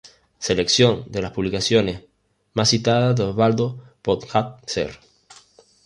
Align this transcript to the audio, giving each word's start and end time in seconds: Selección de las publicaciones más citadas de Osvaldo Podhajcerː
Selección 0.39 1.03
de 1.11 1.21
las 1.21 1.29
publicaciones 1.29 2.05
más 2.55 2.69
citadas 2.71 3.15
de 3.15 3.21
Osvaldo 3.21 3.83
Podhajcerː 4.01 4.95